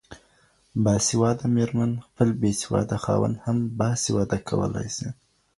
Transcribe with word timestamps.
باسواده 0.83 1.45
ميرمن 1.55 1.91
خپل 2.05 2.27
بيسواده 2.41 2.97
خاوند 3.03 3.35
هم 3.45 3.57
باسواده 3.79 4.37
کولای 4.49 4.87
سي 4.97 5.07